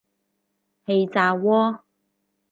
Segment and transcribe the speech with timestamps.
[0.83, 1.83] 氣炸鍋